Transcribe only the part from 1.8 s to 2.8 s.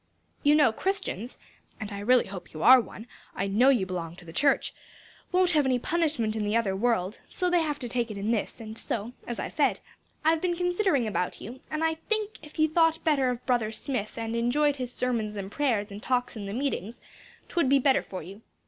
I really hope you're